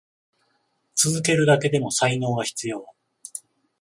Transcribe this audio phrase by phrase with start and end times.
[0.95, 2.91] 続けるだけでも才能が必要。